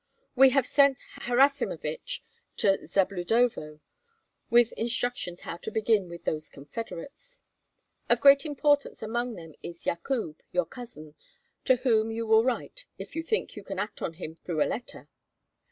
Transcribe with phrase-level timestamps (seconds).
[0.35, 0.97] We have sent
[1.27, 2.21] Harasimovich
[2.57, 3.81] to Zabludovo
[4.49, 7.41] with instructions how to begin with those confederates.
[8.09, 11.13] Of great importance among them is Yakub, your cousin,
[11.65, 14.65] to whom you will write, if you think you can act on him through a
[14.65, 15.07] letter.